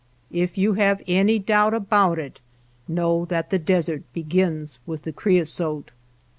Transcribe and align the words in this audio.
If 0.31 0.57
you 0.57 0.73
have 0.73 1.03
any 1.07 1.37
doubt 1.37 1.75
about 1.75 2.17
it, 2.17 2.41
know 2.87 3.23
/ 3.25 3.25
that 3.25 3.51
the 3.51 3.59
desert 3.59 4.01
begins 4.13 4.79
with 4.87 5.03
the 5.03 5.13
creosote. 5.13 5.91